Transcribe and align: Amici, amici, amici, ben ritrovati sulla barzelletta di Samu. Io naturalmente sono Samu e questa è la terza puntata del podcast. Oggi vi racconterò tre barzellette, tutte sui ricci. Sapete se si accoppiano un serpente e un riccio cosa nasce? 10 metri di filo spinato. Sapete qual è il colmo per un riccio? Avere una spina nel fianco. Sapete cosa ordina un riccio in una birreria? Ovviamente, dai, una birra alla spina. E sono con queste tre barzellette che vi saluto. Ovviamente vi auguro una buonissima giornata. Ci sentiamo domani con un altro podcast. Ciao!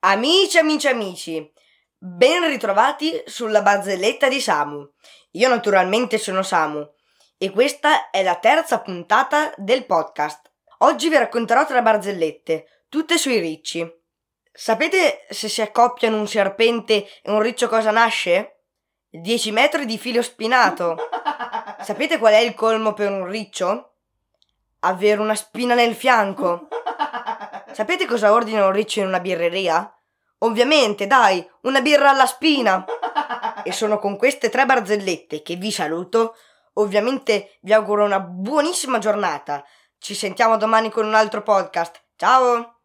Amici, 0.00 0.58
amici, 0.58 0.86
amici, 0.86 1.52
ben 1.98 2.46
ritrovati 2.46 3.20
sulla 3.26 3.62
barzelletta 3.62 4.28
di 4.28 4.40
Samu. 4.40 4.88
Io 5.32 5.48
naturalmente 5.48 6.18
sono 6.18 6.44
Samu 6.44 6.88
e 7.36 7.50
questa 7.50 8.08
è 8.10 8.22
la 8.22 8.36
terza 8.36 8.78
puntata 8.80 9.52
del 9.56 9.86
podcast. 9.86 10.52
Oggi 10.78 11.08
vi 11.08 11.16
racconterò 11.16 11.66
tre 11.66 11.82
barzellette, 11.82 12.84
tutte 12.88 13.18
sui 13.18 13.40
ricci. 13.40 13.84
Sapete 14.52 15.26
se 15.30 15.48
si 15.48 15.62
accoppiano 15.62 16.16
un 16.16 16.28
serpente 16.28 17.04
e 17.20 17.32
un 17.32 17.42
riccio 17.42 17.68
cosa 17.68 17.90
nasce? 17.90 18.60
10 19.10 19.50
metri 19.50 19.84
di 19.84 19.98
filo 19.98 20.22
spinato. 20.22 20.94
Sapete 21.82 22.18
qual 22.18 22.34
è 22.34 22.38
il 22.38 22.54
colmo 22.54 22.92
per 22.94 23.10
un 23.10 23.26
riccio? 23.26 23.94
Avere 24.78 25.20
una 25.20 25.34
spina 25.34 25.74
nel 25.74 25.96
fianco. 25.96 26.68
Sapete 27.78 28.06
cosa 28.06 28.32
ordina 28.32 28.66
un 28.66 28.72
riccio 28.72 28.98
in 28.98 29.06
una 29.06 29.20
birreria? 29.20 29.88
Ovviamente, 30.38 31.06
dai, 31.06 31.48
una 31.62 31.80
birra 31.80 32.10
alla 32.10 32.26
spina. 32.26 32.84
E 33.62 33.70
sono 33.70 34.00
con 34.00 34.16
queste 34.16 34.48
tre 34.48 34.66
barzellette 34.66 35.42
che 35.42 35.54
vi 35.54 35.70
saluto. 35.70 36.34
Ovviamente 36.72 37.58
vi 37.60 37.72
auguro 37.72 38.04
una 38.04 38.18
buonissima 38.18 38.98
giornata. 38.98 39.64
Ci 39.96 40.16
sentiamo 40.16 40.56
domani 40.56 40.90
con 40.90 41.06
un 41.06 41.14
altro 41.14 41.44
podcast. 41.44 42.02
Ciao! 42.16 42.77